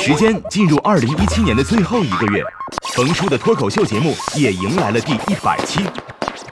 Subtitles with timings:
[0.00, 2.42] 时间进入二零一七年的最后一个月，
[2.94, 5.80] 冯叔的脱口秀节目也迎来了第一百期。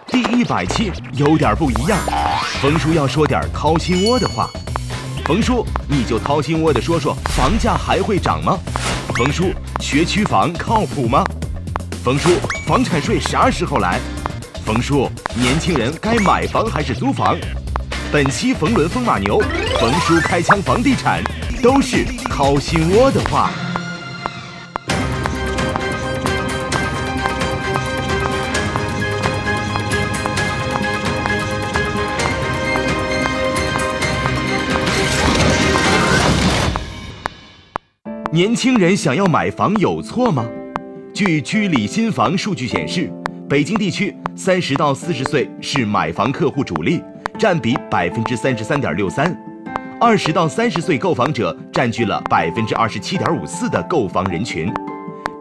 [0.08, 1.96] 第一百期有点不一样，
[2.60, 4.50] 冯叔要说点掏心窝的话。
[5.24, 8.58] 冯叔，你就掏心窝的说说，房价还会涨吗？
[9.14, 11.24] 冯叔，学区房靠谱吗？
[12.02, 12.30] 冯叔，
[12.66, 14.00] 房产税啥时候来？
[14.64, 17.38] 冯叔，年轻人该买房还是租房？
[18.12, 19.40] 本期冯仑风马牛，
[19.78, 21.22] 冯叔开枪房地产，
[21.66, 23.50] 都是掏心窝的话。
[38.30, 40.46] 年轻人想要买房有错吗？
[41.12, 43.12] 据居里新房数据显示，
[43.48, 47.02] 北京地区三十到四十岁是买房客户主力。
[47.36, 49.36] 占比百分之三十三点六三，
[49.98, 54.70] 二十到三十岁购房者占据了百分之二十七点五四的购房人群。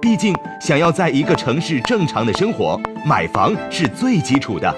[0.01, 4.73] 毕竟，想要在一个城市正常的生活，买房是最基础的。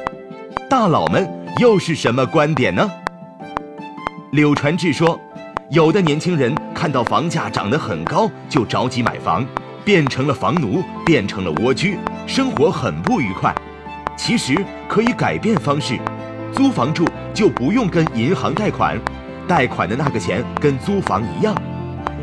[0.68, 1.30] 大佬们
[1.62, 2.90] 又是什么观点呢？
[4.32, 5.20] 柳传志说，
[5.70, 9.46] 有的年轻人看到房价涨得很高，就着急买房，
[9.86, 13.54] 变成了房奴，变成了蜗居，生活很不愉快。
[14.18, 14.58] 其实
[14.88, 16.00] 可以改变方式。
[16.54, 18.98] 租房住就不用跟银行贷款，
[19.48, 21.56] 贷款的那个钱跟租房一样。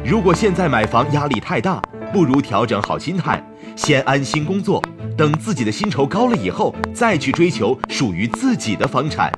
[0.04, 1.80] 如果现在买房压力太大，
[2.12, 3.42] 不如调整好心态，
[3.74, 4.82] 先安心工作，
[5.16, 9.32] 等自己的薪酬高了以后，再去追求属于自己的房产。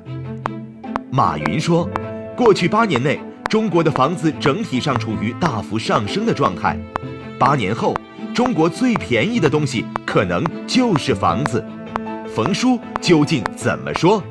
[1.10, 1.88] 马云说，
[2.36, 6.76] 过去八年内，中国的房子整体上处于大幅上升的状态。
[7.38, 7.94] 八年后，
[8.34, 11.64] 中国最便宜的东西可能就是房子。
[12.26, 14.22] 冯叔究竟怎么说？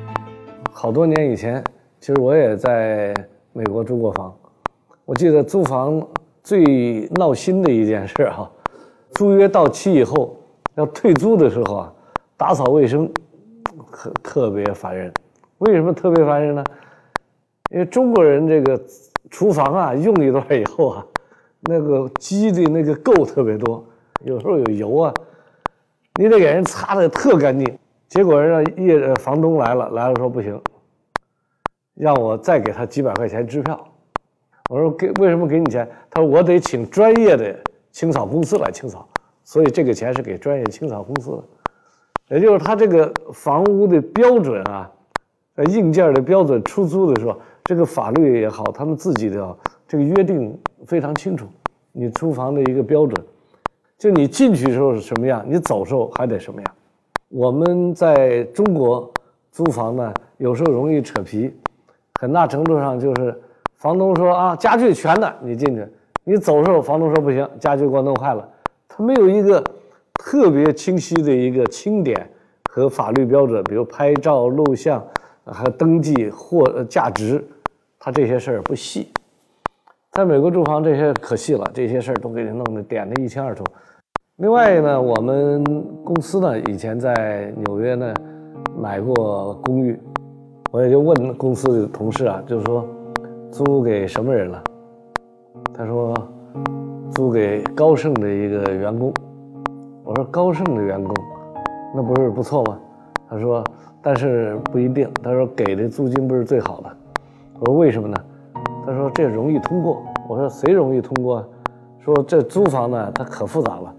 [0.70, 1.64] 好多年以前，
[1.98, 3.14] 其实我也在
[3.56, 4.36] 美国租过房。
[5.06, 6.06] 我记得租房
[6.42, 8.50] 最闹心的一件事哈，
[9.12, 10.36] 租约到期以后
[10.74, 11.92] 要退租的时候啊，
[12.36, 13.10] 打扫卫生
[13.90, 15.10] 特特别烦人。
[15.56, 16.62] 为什么特别烦人呢？
[17.70, 18.78] 因为中国人这个
[19.30, 21.06] 厨房啊，用一段以后啊，
[21.62, 23.82] 那个积的那个垢特别多，
[24.22, 25.14] 有时候有油啊，
[26.20, 27.78] 你得给人擦的特干净。
[28.06, 30.60] 结果人让业房东来了，来了说不行，
[31.96, 33.84] 让我再给他几百块钱支票。
[34.70, 35.88] 我说给为什么给你钱？
[36.10, 37.56] 他说我得请专业的
[37.90, 39.08] 清扫公司来清扫，
[39.42, 41.44] 所以这个钱是给专业清扫公司的。
[42.28, 44.90] 也就是他这个房屋的标准啊，
[45.54, 51.46] 呃硬件的标准，出租的时候，这个法律也好，他们自己的这个约定非常清楚。
[51.92, 53.26] 你租房的一个标准，
[53.96, 56.74] 就你进去时候是什么样，你走时候还得什么样。
[57.28, 59.10] 我们在中国
[59.52, 61.54] 租房呢，有时候容易扯皮，
[62.20, 63.38] 很大程度上就是
[63.76, 65.86] 房东说啊，家具全的，你进去，
[66.24, 68.48] 你走的时候，房东说不行，家具给我弄坏了，
[68.88, 69.62] 他没有一个
[70.14, 72.28] 特别清晰的一个清点
[72.70, 75.04] 和法律标准，比如拍照、录像，
[75.44, 77.44] 还有登记货价值，
[77.98, 79.12] 他这些事儿不细。
[80.12, 83.62] 在美国住房这些可细了，这些事儿都给你弄得点得一清二楚。
[84.36, 85.62] 另外呢，我们
[86.02, 88.14] 公司呢以前在纽约呢
[88.74, 89.98] 买过公寓，
[90.76, 92.86] 我也就问公司的同事啊，就是说
[93.50, 94.62] 租给什么人了？
[95.72, 96.14] 他说
[97.12, 99.10] 租给高盛的一个员工。
[100.04, 101.14] 我说高盛的员工，
[101.94, 102.78] 那不是不错吗？
[103.26, 103.64] 他说
[104.02, 105.10] 但是不一定。
[105.22, 106.94] 他说给的租金不是最好的。
[107.58, 108.14] 我说为什么呢？
[108.84, 110.02] 他说这容易通过。
[110.28, 111.42] 我说谁容易通过？
[112.00, 113.94] 说这租房呢，它可复杂了。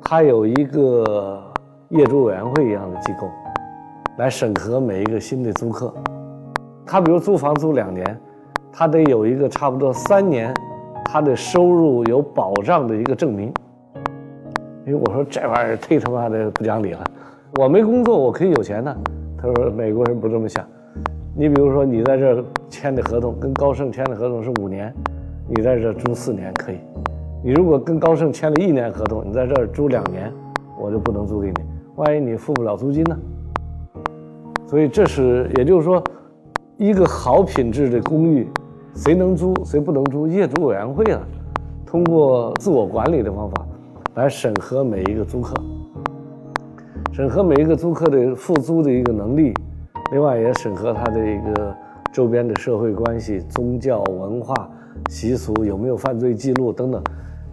[0.00, 1.42] 他有一个
[1.90, 3.28] 业主委员会一样的机构，
[4.18, 5.92] 来审核每一个新的租客。
[6.86, 8.18] 他比如租房租两年，
[8.72, 10.54] 他得有一个差不多三年，
[11.04, 13.52] 他的收入有保障的一个证明。
[14.86, 17.04] 因为我说这玩意儿忒他妈的不讲理了，
[17.60, 18.96] 我没工作我可以有钱呢。
[19.36, 20.64] 他说美国人不这么想。
[21.36, 24.94] 你比如说你在这签的合同跟高盛签的合同是五年，
[25.48, 26.78] 你在这租四年可以。
[27.44, 30.32] 你如果跟高盛签了一年合同，你在这儿租两年，
[30.80, 31.54] 我就不能租给你。
[31.96, 33.18] 万一你付不了租金呢？
[34.66, 36.02] 所以这是，也就是说，
[36.76, 38.48] 一个好品质的公寓，
[38.94, 41.20] 谁能租，谁不能租，业主委员会啊，
[41.86, 43.66] 通过自我管理的方法
[44.14, 45.54] 来审核每一个租客，
[47.12, 49.54] 审核每一个租客的付租的一个能力，
[50.10, 51.74] 另外也审核他的一个
[52.12, 54.68] 周边的社会关系、宗教文化
[55.08, 57.00] 习俗有没有犯罪记录等等。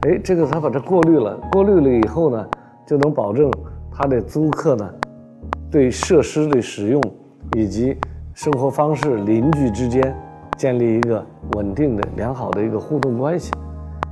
[0.02, 2.48] 哎，这个他把它过滤了，过滤了以后呢，
[2.88, 3.52] 就能保证
[3.92, 4.90] 他的租客呢，
[5.74, 7.02] 对设施的使用
[7.58, 7.98] 以及
[8.36, 10.16] 生活方式、邻居之间
[10.56, 13.52] 建立一个稳定的、良好的一个互动关系。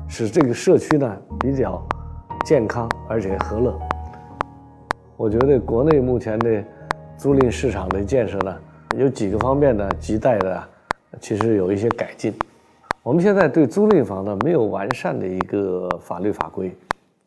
[0.07, 1.79] 使这个社区呢比较
[2.45, 3.79] 健康而且和乐。
[5.15, 6.63] 我觉得国内目前的
[7.15, 8.57] 租赁市场的建设呢，
[8.97, 10.63] 有几个方面呢亟待的，
[11.19, 12.33] 其实有一些改进。
[13.03, 16.75] 我们现在对租赁房呢没有完善的一个法律法规，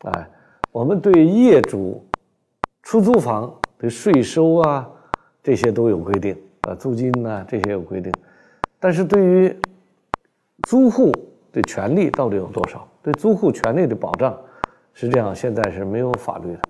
[0.01, 0.29] 哎，
[0.73, 2.05] 我们对业主
[2.83, 3.49] 出租房
[3.89, 4.89] 税收啊
[5.43, 8.13] 这些都有规定，呃，租金呢这些有规定，
[8.79, 9.57] 但是对于
[10.69, 11.13] 租户
[11.53, 12.87] 的权利到底有多少？
[13.03, 14.39] 对租户权利的保障，
[14.93, 16.61] 实际上现在是没有法律的。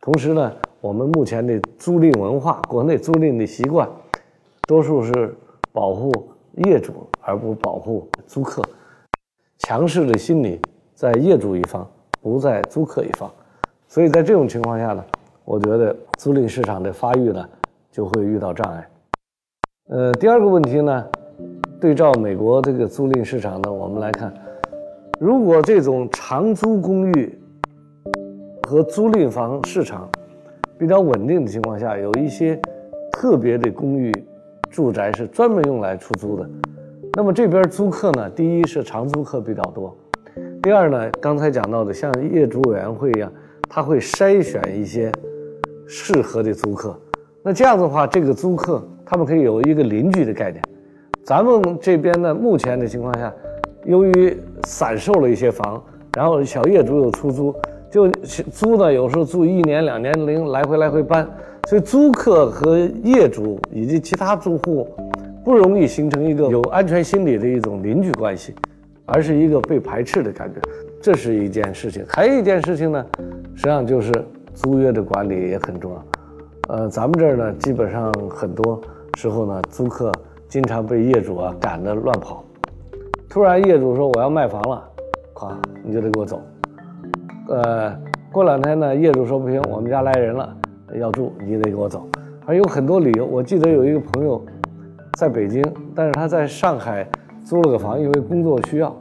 [0.00, 3.88] 同时呢，我们目前的租赁文化，国内租赁的习惯，
[4.68, 5.36] 多数是
[5.72, 6.12] 保护
[6.66, 7.08] 业主。
[7.26, 8.62] 而不保护租客，
[9.60, 10.60] 强势的心理
[10.94, 11.90] 在业主一方，
[12.20, 13.32] 不在租客一方，
[13.88, 15.02] 所以在这种情况下呢，
[15.44, 17.46] 我觉得租赁市场的发育呢
[17.90, 18.88] 就会遇到障碍。
[19.90, 21.06] 呃，第二个问题呢，
[21.78, 24.32] 对照美国这个租赁市场呢，我们来看，
[25.20, 27.38] 如果这种长租公寓
[28.66, 30.08] 和租赁房市场
[30.78, 32.58] 比较稳定的情况下，有一些
[33.12, 34.10] 特别的公寓
[34.70, 36.48] 住宅是专门用来出租的。
[37.12, 39.94] 那么这边租客呢，第一是长租客比较多，
[40.62, 43.30] 第二呢，刚才讲到的像业主委员会一样，
[43.68, 45.12] 他会筛选一些
[45.86, 46.98] 适合的租客。
[47.42, 50.62] 那这样的话，这个租客他们可以有一个邻居的概念。
[51.24, 53.32] 咱们这边呢，目前的情况下，
[53.84, 55.82] 由于散售了一些房，
[56.16, 57.54] 然后小业主有出租，
[57.90, 61.28] 就租呢，有时候租一年两年零来回来回搬，
[61.68, 64.88] 所以租客和业主以及其他住户。
[65.44, 68.54] 不容易形成一个有安全心理的一种邻居关系，
[69.04, 70.58] 而是一个被排斥的感觉，
[71.02, 72.02] 这是一件事情。
[72.08, 73.06] 还有一件事情呢，
[73.54, 74.10] 实际上就是
[74.54, 76.04] 租约的管理也很重要。
[76.68, 78.80] 呃，咱们这儿呢，基本上很多
[79.16, 80.10] 时候呢，租客
[80.48, 82.42] 经常被业主啊赶得乱跑。
[83.28, 84.82] 突然业主说我要卖房了，
[85.34, 85.52] 咵
[85.82, 86.40] 你就得给我走。
[87.48, 87.94] 呃，
[88.32, 90.56] 过两天呢，业主说不行，我们家来人了
[90.94, 92.08] 要住，你得给我走。
[92.46, 93.26] 还有很多理由。
[93.26, 94.42] 我记得有一个朋友。
[95.16, 95.62] 在北京，
[95.94, 97.08] 但是他在上海
[97.44, 98.92] 租了个房，因为工作需要。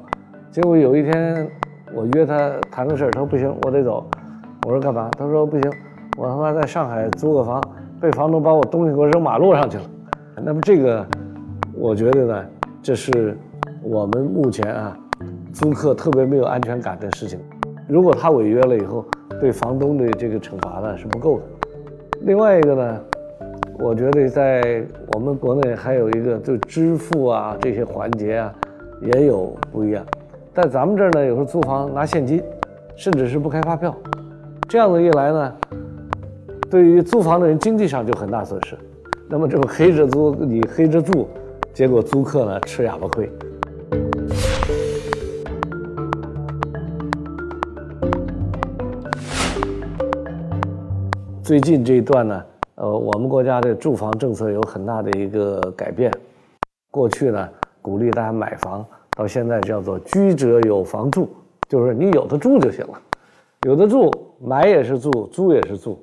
[0.52, 1.50] 结果有一天
[1.92, 4.06] 我约他谈个事儿，他说不行，我得走。
[4.65, 5.10] 我说干嘛？
[5.18, 5.71] 他说不行，
[6.18, 7.62] 我他妈在上海租个房，
[8.00, 9.83] 被房东把我东西给我扔马路上去了。
[10.44, 11.06] 那么这个，
[11.74, 12.45] 我觉得呢，
[12.81, 13.38] 这是
[13.81, 14.98] 我们目前啊
[15.51, 17.39] 租客特别没有安全感的事情。
[17.88, 19.06] 如果他违约了以后，
[19.39, 21.44] 对房东的这个惩罚呢是不够的。
[22.21, 23.01] 另外一个呢。
[23.80, 28.54] 我觉得在我们国内还有一个，就支付啊这些环节啊，
[29.01, 30.06] 也有不一样。
[30.54, 32.42] 在咱们这儿呢，有时候租房拿现金，
[32.95, 33.94] 甚至是不开发票，
[34.74, 35.56] 这样子一来呢，
[36.68, 38.75] 对于租房的人经济上就很大损失。
[39.30, 41.28] 那么这种黑着租，你黑着住，
[41.72, 43.31] 结果租客呢吃哑巴亏。
[51.44, 52.44] 最近这一段呢。
[52.74, 56.12] 呃，我们国家的住房政策有很大的一个改变。
[56.90, 57.48] 过去呢，
[57.80, 58.84] 鼓励大家买房，
[59.16, 61.30] 到现在叫做居者有房住，
[61.70, 63.00] 就是你有的住就行了，
[63.65, 66.00] 有的住，买也是住，租也是住。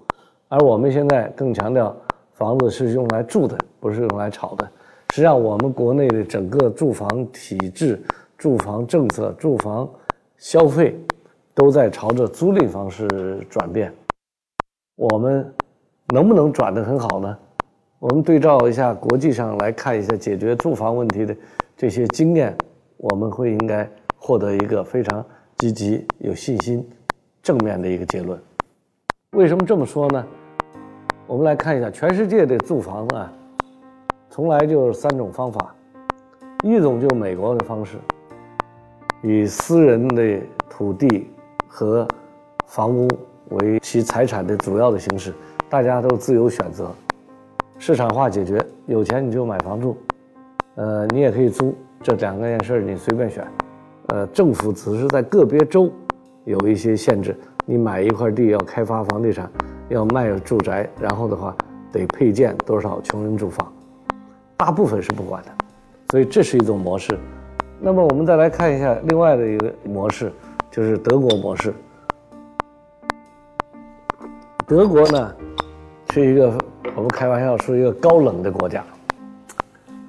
[0.49, 1.95] 而我们现在更强调，
[2.33, 4.65] 房子是用来住的，不是用来炒的。
[5.11, 8.03] 实际上，我们国内的整个住房体制、
[8.37, 9.89] 住房政策、住房
[10.37, 10.99] 消费，
[11.55, 13.07] 都在朝着租赁方式
[13.49, 13.93] 转变。
[14.97, 15.53] 我们。
[16.13, 17.39] 能不能转得很好呢？
[18.01, 21.37] 我们对照一下国际上来看一下解决住房问题的
[21.77, 22.53] 这些经验，
[22.97, 25.25] 我们会应该获得一个非常
[25.59, 26.85] 积极、有信心、
[27.43, 28.39] 正面的一个结论。
[29.33, 30.25] 为什么这么说呢？
[31.27, 33.33] 我们来看一下全世界的住房啊，
[34.29, 35.75] 从来就是三种方法，
[36.65, 37.97] 一种就美国的方式，
[39.23, 41.31] 以私人的土地
[41.69, 42.07] 和
[42.67, 43.09] 房屋
[43.51, 45.33] 为其财产的主要的形式。
[45.69, 46.91] 大家都自由选择，
[47.79, 49.97] 市场化解决，有钱你就买房住，
[50.75, 53.47] 呃，你也可以租，这两个件事你随便选，
[54.09, 55.89] 呃，政府只是在个别州
[56.45, 59.51] 有一些限制，你买一块地要开发房地产，
[59.89, 61.55] 要卖住宅，然后的话
[61.93, 63.73] 得配建多少穷人住房，
[64.57, 65.49] 大部分是不管的，
[66.11, 67.19] 所以这是一种模式。
[67.81, 70.33] 那么我们再来看一下另外的一个模式，
[70.71, 71.73] 就是德国模式。
[74.67, 75.35] 德国呢？
[76.13, 76.53] 是一个
[76.97, 78.85] 我们开玩笑说一个高冷的国家，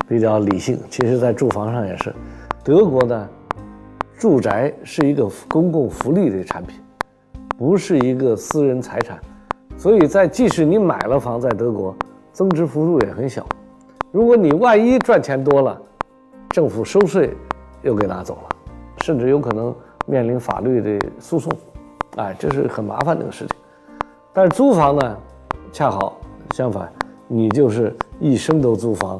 [0.07, 0.79] 比较理性。
[0.89, 2.11] 其实，在住房上也是，
[2.63, 3.29] 德国呢，
[4.21, 6.79] 住宅是一个公共福利的产品，
[7.57, 9.19] 不是一个私人财产。
[9.75, 11.95] 所以在即使你买了房在德国，
[12.31, 13.43] 增值幅度也很小。
[14.11, 15.81] 如果你万一赚钱多了，
[16.49, 17.35] 政府收税
[17.81, 18.49] 又给拿走了，
[18.97, 19.75] 甚至有可能
[20.05, 21.51] 面临法律的诉讼，
[22.17, 23.57] 哎，这是很麻烦的一个事情。
[24.31, 25.17] 但是租房呢，
[25.71, 26.87] 恰好相反，
[27.27, 29.19] 你就是一生都租房，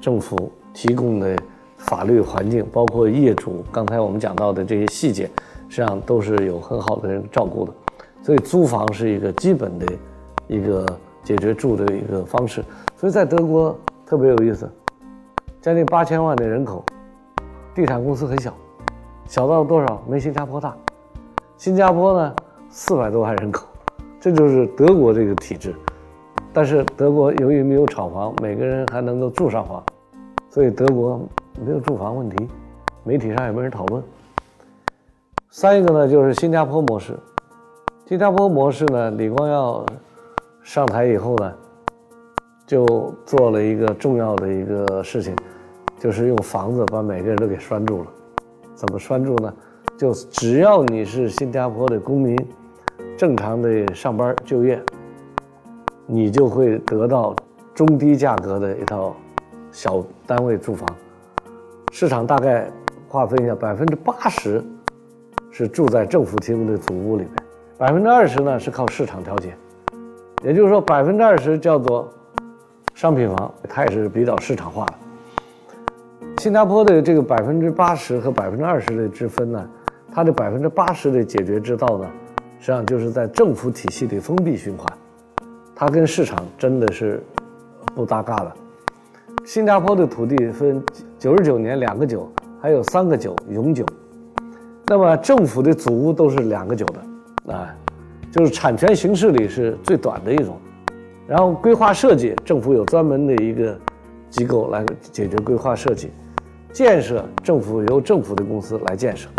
[0.00, 1.36] 政府提供的
[1.78, 5.24] 法律环境，包括业主刚才我们讲到的这些细节，
[5.68, 7.72] 实际上都是有很好的人照顾的。
[8.20, 9.86] 所以租房是一个基本的
[10.48, 10.84] 一个
[11.22, 12.62] 解决住的一个方式。
[12.96, 14.70] 所以在德国特别有意思，
[15.60, 16.84] 将近八千万的人口，
[17.74, 18.52] 地产公司很小，
[19.24, 20.02] 小到多少？
[20.08, 20.76] 没新加坡大。
[21.56, 22.34] 新加坡呢，
[22.68, 23.66] 四百多万人口，
[24.20, 25.74] 这就是德国这个体制。
[26.52, 29.82] 但是德国由于没有炒房，每个人还能够住上房，
[30.48, 31.20] 所以德国
[31.64, 32.48] 没有住房问题，
[33.04, 34.02] 媒体上也没人讨论。
[35.50, 37.18] 三一个呢，就是新加坡模式。
[38.06, 39.84] 新加坡模式呢，李光耀
[40.62, 41.52] 上台以后呢，
[42.66, 45.34] 就做了一个重要的一个事情，
[45.98, 48.06] 就是用房子把每个人都给拴住了。
[48.74, 49.52] 怎么拴住呢？
[49.98, 52.36] 就只要你是新加坡的公民，
[53.16, 54.80] 正常的上班就业，
[56.06, 57.34] 你就会得到
[57.74, 59.14] 中低价格的一套
[59.72, 60.88] 小单位住房。
[61.92, 62.70] 市场大概
[63.08, 64.64] 划分一下，百分之八十
[65.50, 67.32] 是住在政府提供的祖屋里面。
[67.76, 69.56] 百分之二十呢是靠市场调节，
[70.42, 72.12] 也就是说百分之二十叫做
[72.94, 74.94] 商品房，它也是比较市场化的。
[76.38, 79.68] 新加坡的这个百分之八十和百分之二十的之分呢，
[80.12, 82.08] 它的百分之八十的解决之道呢，
[82.60, 84.86] 实际上就是在政府体系的封闭循环，
[85.74, 87.22] 它跟市场真的是
[87.94, 88.52] 不搭嘎的。
[89.44, 90.82] 新加坡的土地分
[91.18, 93.84] 九十九年两个九，还有三个九永久，
[94.86, 97.52] 那么政府的祖屋都是两个九的。
[97.52, 97.74] 啊，
[98.30, 100.58] 就是产权形式里是最短的一种，
[101.26, 103.74] 然后规划设计，政府有专门的一个
[104.28, 106.10] 机构来解决规划设计，
[106.72, 109.30] 建设政府由政府的公司来建设，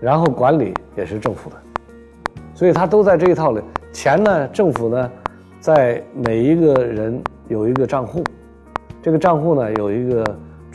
[0.00, 1.56] 然后管理也是政府的，
[2.54, 3.60] 所以它都在这一套里。
[3.92, 5.10] 钱呢，政府呢，
[5.58, 8.22] 在每一个人有一个账户，
[9.02, 10.24] 这个账户呢有一个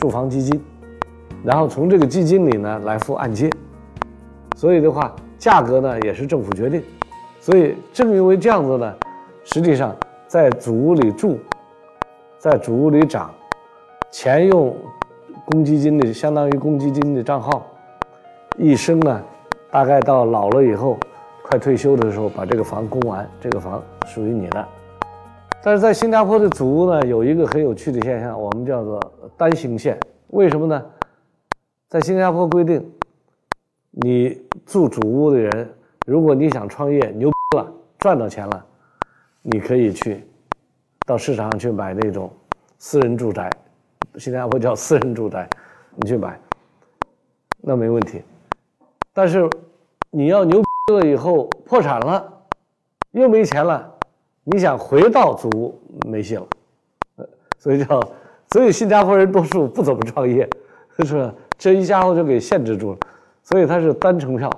[0.02, 0.60] 住房基金，
[1.42, 3.48] 然后从这个基金里呢来付按揭，
[4.56, 5.14] 所以的话。
[5.38, 6.80] 价格呢也是政府决定，
[7.40, 8.94] 所以正因为这样子呢，
[9.42, 9.92] 实际上
[10.28, 11.36] 在主屋里住，
[12.38, 13.28] 在主屋里长，
[14.12, 14.72] 钱用
[15.46, 17.66] 公积金的相当于公积金的账号，
[18.56, 19.20] 一生呢，
[19.68, 20.96] 大概到老了以后，
[21.42, 24.68] 快退休的时候把这个房供完，这个房属于你的。
[25.64, 29.00] 但是在新加坡的主屋呢，有一个很有趣的现象，我们叫做
[29.36, 29.98] 单行线。
[30.28, 30.84] 为什么呢？
[31.88, 32.90] 在新加坡规定。
[33.94, 35.70] 你住主屋的人，
[36.06, 38.64] 如果你想创业牛逼了，赚到钱了，
[39.42, 40.26] 你可以去
[41.06, 42.32] 到市场上去买那种
[42.78, 43.50] 私人住宅，
[44.16, 45.46] 新加坡叫私人住宅，
[45.94, 46.40] 你去买，
[47.60, 48.22] 那没问题。
[49.12, 49.46] 但是
[50.10, 52.32] 你要牛逼了以后破产了，
[53.10, 53.94] 又没钱了，
[54.44, 56.46] 你想回到祖屋没戏了。
[57.16, 57.26] 呃
[57.58, 58.00] 所以叫，
[58.52, 60.48] 所以新加坡人多数不怎么创业，
[60.98, 61.32] 是吧？
[61.56, 62.98] 这一家伙就给限制住了。
[63.42, 64.50] 所以它是单程票，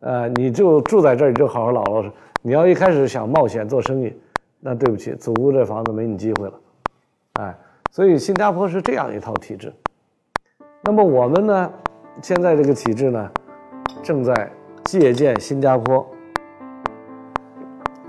[0.00, 2.10] 呃，你就住在这儿，你就好好老老实。
[2.42, 4.16] 你要一开始想冒险做生意，
[4.60, 6.54] 那对不起，祖屋这房子没你机会了，
[7.40, 7.58] 哎。
[7.92, 9.72] 所以新加坡是这样一套体制。
[10.82, 11.72] 那么我们呢，
[12.20, 13.30] 现在这个体制呢，
[14.02, 14.52] 正在
[14.84, 16.06] 借鉴新加坡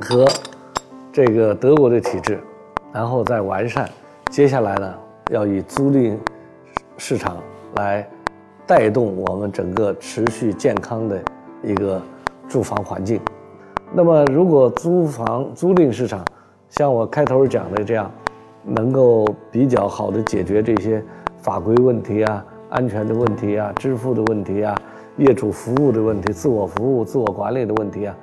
[0.01, 0.25] 和
[1.17, 2.39] 这个德国的体制，
[2.93, 3.89] 然后再完善。
[4.29, 4.93] 接下来呢，
[5.31, 6.15] 要以租赁
[6.95, 7.37] 市场
[7.77, 8.07] 来。
[8.67, 11.19] 带动我们整个持续健康的
[11.63, 12.01] 一个
[12.49, 13.19] 住房环境。
[13.93, 16.23] 那么，如果租房租赁市场
[16.69, 18.11] 像我开头讲的这样，
[18.63, 21.01] 能够比较好的解决这些
[21.37, 24.75] 法规问题啊、安全的问题啊、支付的问题啊、
[25.15, 28.15] 业主服务的问题、自我服务、自我管理的问题啊，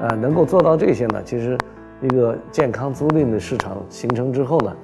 [0.00, 1.58] 呃，能够做到这些呢，其实
[2.02, 4.76] 一个健康租赁的市场形成之后呢，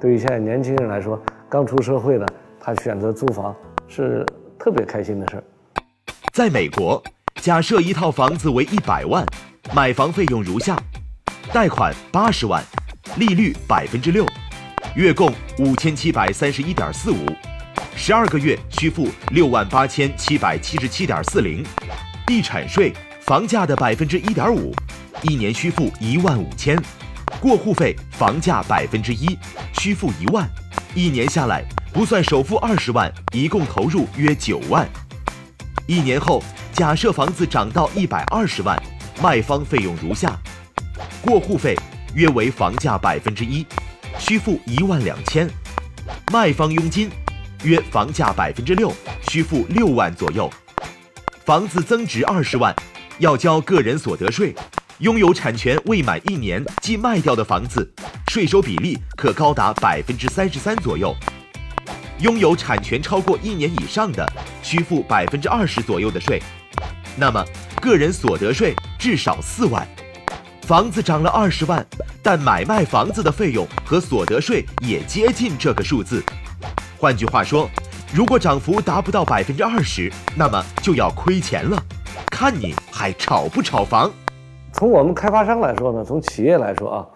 [0.00, 2.26] 对于现在年轻人来说，刚出社会的
[2.58, 3.54] 他选择租房
[3.86, 4.24] 是。
[4.60, 5.44] 特别开心的事儿，
[6.32, 7.00] 在美国，
[7.36, 9.24] 假设一套房子为一百万，
[9.72, 10.76] 买房费用如下：
[11.52, 12.60] 贷款八十万，
[13.18, 14.26] 利率百分之六，
[14.96, 17.24] 月供五千七百三十一点四五，
[17.94, 21.64] 十二个月需付六万八千七百七十七点四零，
[22.26, 24.74] 地产税房价的百分之一点五，
[25.22, 26.80] 一年需付一万五千，
[27.40, 29.38] 过户费房价百分之一，
[29.72, 30.48] 需付一万，
[30.94, 31.64] 一年下来。
[31.90, 34.86] 不算首付二十万，一共投入约九万。
[35.86, 38.80] 一年后，假设房子涨到一百二十万，
[39.22, 40.38] 卖方费用如下：
[41.22, 41.74] 过户费
[42.14, 43.66] 约为房价百分之一，
[44.18, 45.48] 需付一万两千；
[46.30, 47.10] 卖方佣金
[47.64, 48.92] 约房价百分之六，
[49.28, 50.48] 需付六万左右。
[51.44, 52.72] 房子增值二十万，
[53.18, 54.52] 要交个人所得税；
[55.00, 57.88] 拥有产权未满一年即卖掉的房子，
[58.32, 61.14] 税收比例可高达百分之三十三左右；
[62.18, 64.28] 拥有产权超过一年以上的，
[64.60, 66.42] 需付百分之二十左右的税。
[67.16, 67.44] 那么，
[67.80, 69.86] 个人所得税至少四万。
[70.62, 71.86] 房子涨了二十万，
[72.20, 76.24] 但买卖房子的费用和所得税也接近这个数字。
[76.98, 77.70] 换句话说，
[78.12, 81.80] 如果涨幅达不到百分之二十，那么就要亏钱了。
[82.32, 84.10] 看你还炒不炒房？
[84.78, 87.08] 从我们开发商来说呢，从企业来说啊，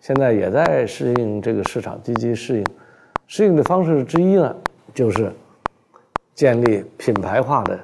[0.00, 2.66] 现在也在适应这个市场，积极适应。
[3.26, 4.54] 适应的方式之一呢，
[4.92, 5.32] 就是
[6.34, 7.80] 建立品牌化的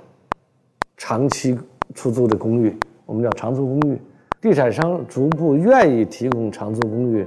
[0.99, 1.59] 长期
[1.95, 3.99] 出租的公寓，我们叫长租公寓。
[4.39, 7.27] 地产商逐步愿意提供长租公寓，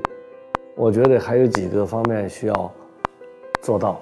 [0.76, 2.72] 我觉得还有几个方面需要
[3.64, 4.00] 做到。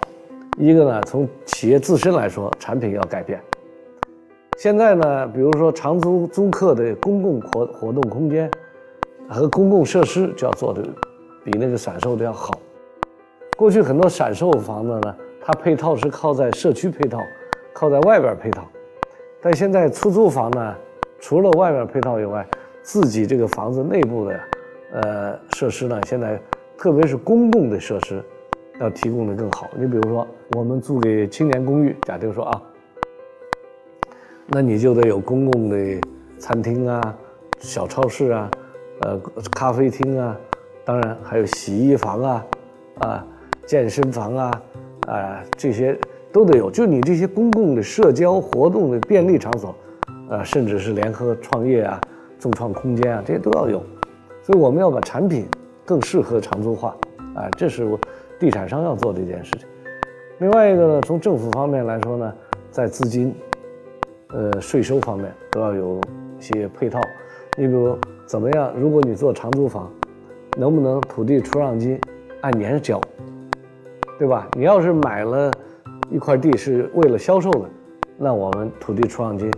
[0.58, 3.40] 一个呢，从企业自身来说，产品要改变。
[4.58, 8.50] 现在呢，比如说长租租客的公共活活动空间
[9.28, 10.82] 和公共设施就要做的
[11.44, 12.54] 比那个散售的要好。
[13.58, 17.20] 过去很多散售房子呢，它配套是靠在社区配套，
[17.74, 18.64] 靠在外边配套，
[19.42, 20.76] 但现在出租房呢，
[21.20, 22.48] 除了外面配套以外，
[22.82, 24.40] 自己这个房子内部的，
[24.94, 26.40] 呃，设施呢，现在
[26.78, 28.24] 特别是公共的设施，
[28.80, 29.70] 要提供的更好。
[29.76, 32.62] 你比如说，我们租给青年公寓，假定说啊，
[34.48, 36.02] 那你就得有公共的
[36.38, 37.18] 餐厅啊、
[37.60, 38.52] 小超市啊、
[39.02, 39.20] 呃
[39.52, 40.38] 咖啡厅啊，
[40.86, 42.46] 当然还有洗衣房啊、
[43.00, 43.28] 啊
[43.66, 44.62] 健身房啊、
[45.08, 45.98] 啊这些
[46.32, 46.70] 都得有。
[46.70, 49.76] 就你这些公共的社交活动的便利场所，
[50.30, 52.00] 啊，甚至是联合创业啊。
[52.40, 53.82] 众创空间啊，这些都要有，
[54.42, 55.48] 所以我们要把产品
[55.86, 56.94] 更适合长租化，
[57.36, 57.98] 啊，这是我
[58.38, 59.66] 地产商要做的一件事情。
[60.40, 62.34] 另外一个呢，从政府方面来说呢，
[62.70, 63.34] 在资金、
[64.34, 66.02] 呃税收方面都要有
[66.38, 67.00] 一些配套。
[67.58, 68.74] 你比如怎么样？
[68.76, 69.92] 如果你做长租房，
[70.58, 72.00] 能不能土地出让金
[72.42, 73.00] 按年交，
[74.18, 74.48] 对吧？
[74.58, 75.52] 你要是买了
[76.10, 77.70] 一块地是为了销售的，
[78.18, 79.52] 那我们土地出让金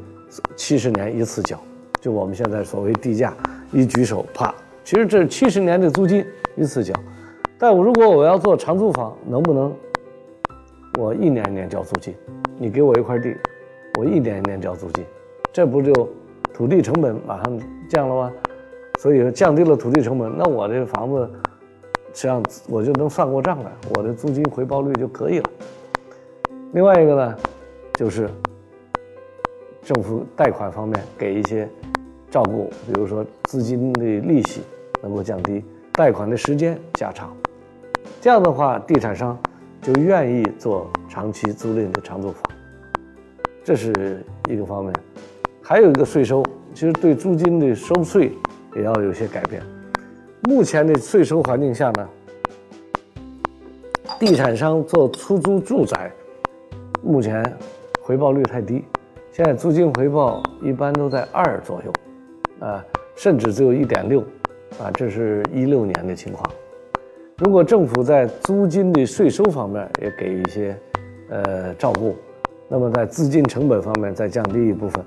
[0.55, 1.57] 七十年一次交。
[2.01, 3.33] 就我们现在所谓地价，
[3.71, 6.23] 一举手啪，其实这是七十年的租金
[6.55, 6.93] 一次交。
[7.57, 9.73] 但我如果我要做长租房，能不能
[10.99, 12.13] 我一年一年交租金？
[12.57, 13.35] 你给我一块地，
[13.97, 15.05] 我一年一年交租金，
[15.53, 16.09] 这不就
[16.53, 18.33] 土地成本马上降了吗？
[18.99, 21.29] 所以说降低了土地成本，那我这房子
[22.13, 25.49] 实际上我就能算过账来，我的租金回报率就可以了。
[26.73, 27.35] 另外一个呢，
[27.93, 28.29] 就是
[29.81, 31.67] 政府贷款方面给一些。
[32.31, 34.61] 照顾，比如说资金的利息
[35.01, 37.33] 能够降低，贷款的时间加长，
[38.19, 39.37] 这样的话，地产商
[39.81, 42.43] 就愿意做长期租赁的长租房，
[43.65, 44.93] 这是一个方面。
[45.59, 48.31] 还有一个税收，其实对租金的收税
[48.75, 49.59] 也要有些改变。
[50.43, 52.09] 目前的税收环境下呢，
[54.19, 56.11] 地产商做出租住宅，
[57.01, 57.43] 目前
[57.99, 58.85] 回报率太低，
[59.31, 61.91] 现在租金回报一般都在二左右。
[62.59, 64.21] 啊，甚至只有一点六，
[64.79, 66.47] 啊，这是一六年的情况。
[67.39, 70.77] 如果政府在租金的税收方面也给一些
[71.29, 72.15] 呃照顾，
[72.67, 75.03] 那么在资金成本方面再降低一部分，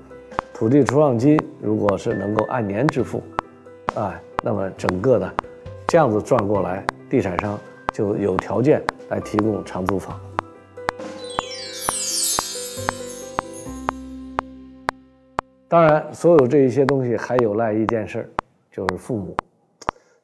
[0.53, 3.21] 土地出让金如果是能够按年支付，
[3.95, 5.33] 啊，那么整个的
[5.87, 7.59] 这样子转过来，地产商
[7.93, 10.17] 就有条件来提供长租房。
[15.67, 18.29] 当然，所有这一些东西还有赖一件事儿，
[18.71, 19.35] 就是父母。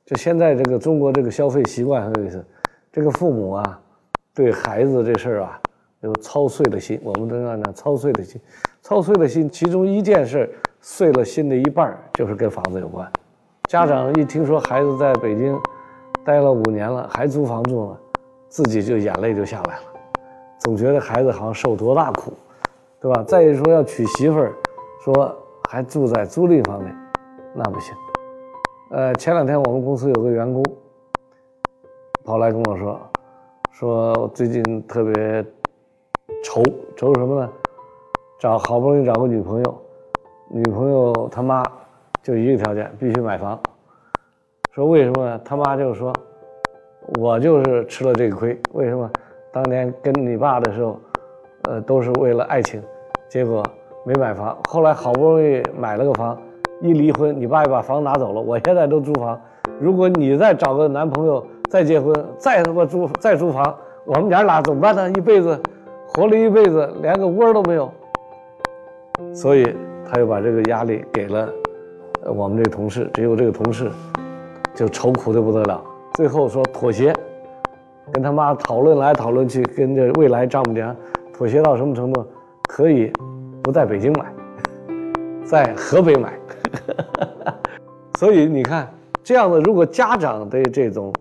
[0.05, 2.43] 就现在这个中国这个消费习惯很有意思，
[2.91, 3.81] 这个父母啊，
[4.33, 5.61] 对孩子这事儿啊，
[6.05, 6.99] 有操碎了心。
[7.03, 8.39] 我们都要讲操碎了心，
[8.81, 9.49] 操碎了心。
[9.49, 13.11] 其中一件事碎了心的一半，就是跟房子有关。
[13.67, 15.59] 家长一听说孩子在北京
[16.23, 17.97] 待了五年了，还租房住呢，
[18.47, 19.83] 自己就眼泪就下来了，
[20.59, 22.31] 总觉得孩子好像受多大苦，
[23.01, 23.23] 对吧？
[23.23, 24.53] 再一说要娶媳妇儿。
[25.03, 25.37] 说
[25.69, 26.89] 还住在租赁房里，
[27.53, 27.93] 那不行。
[28.89, 30.63] 呃，前两天我们公司有个员工
[32.23, 32.99] 跑来跟我说，
[33.71, 35.45] 说最近特别
[36.45, 36.61] 愁，
[36.95, 37.49] 愁什么呢？
[38.37, 39.81] 找好不容易找个女朋友，
[40.47, 41.63] 女朋友他妈
[42.21, 43.59] 就一个条件，必须买房。
[44.71, 45.41] 说为什么呢？
[45.43, 46.13] 他妈就说，
[47.19, 48.61] 我就是吃了这个亏。
[48.73, 49.09] 为什么？
[49.51, 50.99] 当年跟你爸的时候，
[51.63, 52.79] 呃，都是为了爱情，
[53.27, 53.63] 结果。
[54.07, 56.39] 没买房，后来好不容易买了个房，
[56.79, 58.39] 一离婚，你爸又把房拿走了。
[58.39, 59.41] 我现在都租房，
[59.79, 65.09] 如果你再找个男朋友，再结婚，再他妈租再租房，我们娘俩怎么办呢？
[65.09, 65.59] 一辈子
[66.07, 67.91] 活了一辈子，连个窝都没有。
[69.33, 71.49] 所以他又把这个压力给了
[72.25, 73.89] 我们这个同事，只有这个同事
[74.73, 75.83] 就愁苦的不得了。
[76.13, 77.13] 最后说妥协，
[78.11, 80.95] 跟他妈讨论来讨论去，跟这未来丈母娘
[81.33, 82.25] 妥协到什么程度？
[82.67, 83.11] 可以
[83.63, 84.33] 不在北京买，
[85.45, 86.33] 在河北买。
[88.19, 88.89] 所以你看，
[89.23, 91.13] 这样的如果家长的这种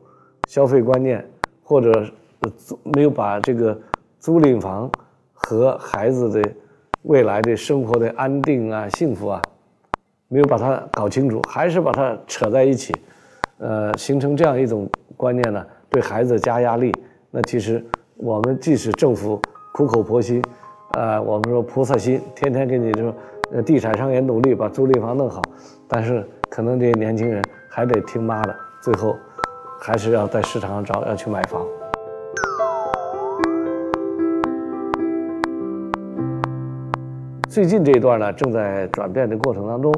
[0.49, 1.25] 消费观念，
[1.63, 2.05] 或者
[2.83, 3.77] 没有把这个
[4.25, 4.91] 租赁房
[5.35, 6.43] 和孩子的
[7.03, 9.43] 未来的生活的安定啊、幸福啊，
[10.29, 12.97] 没有把它搞清楚，还是把它扯在一起，
[13.59, 16.91] 呃，形成这样一种观念呢，对孩子加压力。
[17.31, 17.85] 那其实
[18.17, 19.39] 我们即使政府
[19.75, 20.43] 苦口婆心，
[20.93, 23.15] 呃，我们说菩萨心，天天给你说，
[23.61, 25.43] 地产商也努力把租赁房弄好，
[25.87, 26.27] 但是。
[26.51, 29.17] 可能这些年轻人还得听妈的，最后
[29.81, 31.67] 还是要在市场上找，要去买房。
[37.55, 39.95] 最近这一段呢，正在转变的过程当中，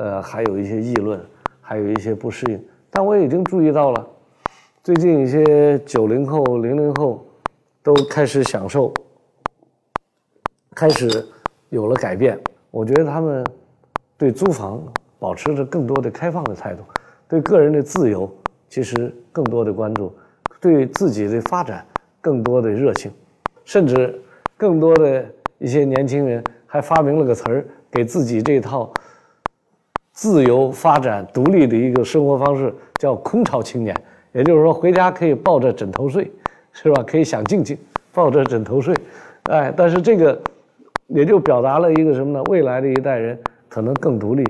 [0.00, 1.24] 呃，还有一些议论，
[1.60, 2.60] 还有一些不适应。
[2.90, 4.08] 但我已经注意到了，
[4.82, 7.24] 最近一些九零后、零零后
[7.80, 8.92] 都开始享受，
[10.74, 11.24] 开始
[11.68, 12.36] 有了改变。
[12.72, 13.46] 我觉得他们
[14.18, 14.82] 对租房。
[15.18, 16.82] 保持着更多的开放的态度，
[17.26, 18.30] 对个人的自由
[18.68, 20.14] 其实更多的关注，
[20.60, 21.86] 对自己的发展
[22.20, 23.10] 更多的热情，
[23.64, 24.20] 甚至
[24.58, 25.24] 更多的
[25.56, 26.44] 一些年轻人
[26.76, 28.92] 还发明了个词儿，给自己这套
[30.12, 33.96] 自由发展、独立的一个生活方式，叫“空巢青年”。
[34.32, 36.30] 也就是说，回家可以抱着枕头睡，
[36.72, 37.02] 是吧？
[37.02, 37.78] 可以想静静
[38.12, 38.94] 抱着枕头睡，
[39.44, 40.38] 哎，但是这个
[41.06, 42.42] 也就表达了一个什么呢？
[42.50, 43.38] 未来的一代人
[43.70, 44.44] 可能更独立。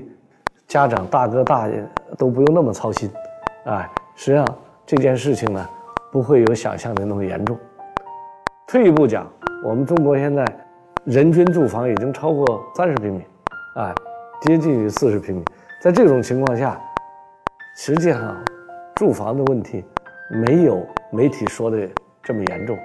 [0.67, 1.81] 家长大哥大爷
[2.17, 3.09] 都不用那么操心，
[3.63, 4.45] 哎，实际上
[4.85, 5.65] 这件事情呢，
[6.11, 7.57] 不会有想象的那么严重。
[8.67, 9.25] 退一步讲，
[9.63, 10.45] 我们中国现在
[11.07, 13.23] 人均住房已经超过三十平米，
[13.75, 13.95] 哎，
[14.41, 15.45] 接近于四十平米。
[15.81, 16.77] 在这种情况下，
[17.77, 18.35] 实际上
[18.93, 19.85] 住房的问题
[20.29, 21.87] 没有媒体说的
[22.21, 22.77] 这么严重。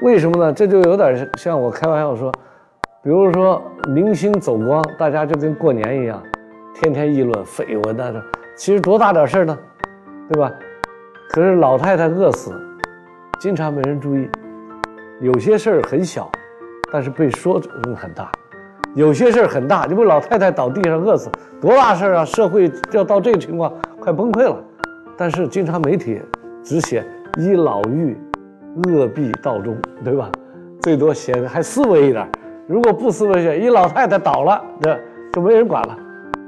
[0.00, 0.50] 为什么呢？
[0.54, 2.32] 这就有点像我开玩笑说，
[3.02, 6.22] 比如说明星走光，大家就跟过年一样。
[6.74, 8.10] 天天议论绯闻那
[8.56, 9.58] 其实多大点事儿呢，
[10.32, 10.50] 对吧？
[11.28, 12.58] 可是老太太饿死，
[13.38, 14.30] 经常没人注意。
[15.20, 16.30] 有些事儿很小，
[16.94, 18.26] 但是被说成很大；
[18.94, 21.28] 有些事儿很大，你不老太太倒地上饿死，
[21.60, 22.24] 多大事儿啊！
[22.24, 24.56] 社会要到这个情况，快崩溃了。
[25.16, 26.22] 但是经常媒体
[26.62, 27.04] 只写
[27.36, 28.14] 一老妪
[28.84, 30.30] 饿毙道中，对吧？
[30.82, 32.30] 最多写的还思维一点。
[32.68, 34.96] 如果不思维些，一老太太倒了，这
[35.32, 35.98] 就没人管了。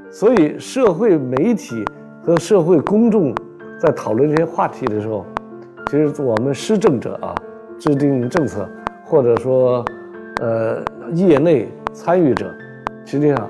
[0.09, 1.83] 所以，社会媒体
[2.23, 3.35] 和社会公众
[3.77, 5.25] 在讨论这些话题的时候，
[5.87, 7.35] 其实我们施政者啊，
[7.77, 8.65] 制定政策，
[9.03, 9.83] 或者说，
[10.39, 12.53] 呃，业内参与者，
[13.05, 13.49] 实际上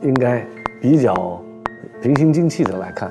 [0.00, 0.46] 应该
[0.80, 1.42] 比较
[2.00, 3.10] 平心静气的来看。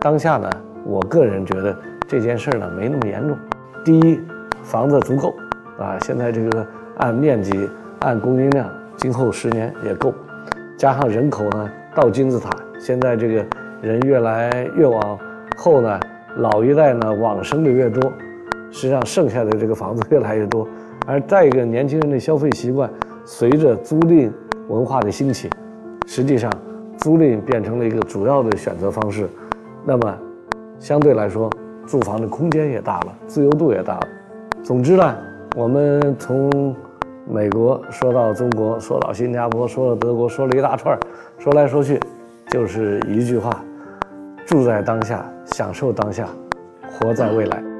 [0.00, 0.50] 当下呢，
[0.84, 3.36] 我个人觉得这件事呢没那么严重。
[3.84, 4.20] 第一，
[4.62, 5.34] 房子足够
[5.78, 6.66] 啊，现在这个
[6.98, 7.68] 按面积、
[8.00, 10.12] 按供应量，今后十年也够，
[10.76, 11.70] 加上人口呢。
[11.94, 12.48] 到金字塔，
[12.80, 13.44] 现在这个
[13.82, 15.18] 人越来越往
[15.58, 16.00] 后呢，
[16.36, 18.10] 老一代呢往生的越多，
[18.72, 20.66] 实际上剩下的这个房子越来越多。
[21.06, 22.90] 而再一个，年轻人的消费习惯
[23.24, 24.28] 随着租赁
[24.68, 25.48] 文化的兴起，
[26.06, 26.50] 实际上
[26.96, 29.28] 租赁变成了一个主要的选择方式。
[29.84, 30.18] 那么，
[30.80, 31.48] 相对来说，
[31.86, 34.08] 住房的空间也大了，自由度也大了。
[34.62, 35.16] 总之呢，
[35.54, 36.74] 我们从。
[37.24, 40.98] 美国说到中国，说到新加坡，说到德国，说了一大串
[41.38, 41.98] 说来说去，
[42.48, 43.64] 就是一句话：
[44.44, 46.26] 住在当下，享受当下，
[46.90, 47.71] 活在未来。